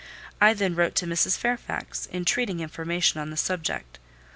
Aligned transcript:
I 0.41 0.55
then 0.55 0.73
wrote 0.73 0.95
to 0.95 1.05
Mrs. 1.05 1.37
Fairfax, 1.37 2.07
entreating 2.11 2.59
information 2.59 3.21
on 3.21 3.29
the 3.29 3.37
subject. 3.37 3.99